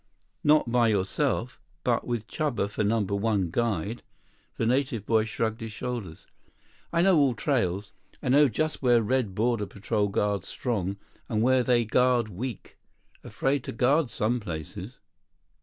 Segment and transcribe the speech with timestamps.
[0.37, 1.61] 60 "Not by yourself.
[1.83, 4.01] But with Chuba for Number One guide—"
[4.57, 6.25] The native boy shrugged his shoulders.
[6.91, 7.93] "I know all trails.
[8.23, 10.97] I know just where Red border patrol guards strong,
[11.29, 12.79] and where they guard weak.
[13.23, 14.97] Afraid to guard some places."